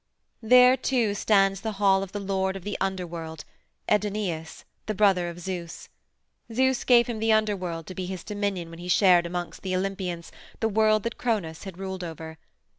[0.41, 3.45] There, too, stands the hall of the lord of the Underworld,
[3.87, 5.89] Aidoneus, the brother of Zeus.
[6.51, 10.31] Zeus gave him the Underworld to be his dominion when he shared amongst the Olympians
[10.59, 12.39] the world that Cronos had ruled over.